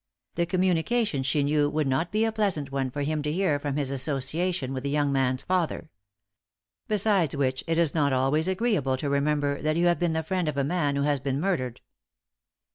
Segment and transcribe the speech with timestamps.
[0.33, 3.75] The communication, she knew, would not be a pleasant one for him to hear from
[3.77, 5.91] his association with the young man's father.
[6.87, 10.47] Besides which, it is not always agreeable to remember that you have been the friend
[10.49, 11.81] of a man who has been murdered.